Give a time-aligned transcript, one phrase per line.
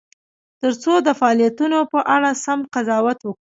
[0.61, 3.29] ترڅو د فعالیتونو په اړه سم قضاوت وکړو.